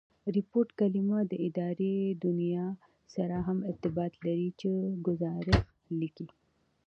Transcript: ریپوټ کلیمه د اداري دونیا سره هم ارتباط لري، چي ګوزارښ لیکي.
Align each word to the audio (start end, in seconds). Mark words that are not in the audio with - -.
ریپوټ 0.35 0.67
کلیمه 0.79 1.19
د 1.31 1.33
اداري 1.47 1.95
دونیا 2.23 2.65
سره 3.15 3.35
هم 3.47 3.57
ارتباط 3.71 4.13
لري، 4.25 4.49
چي 4.59 4.69
ګوزارښ 5.05 5.49
لیکي. 5.99 6.27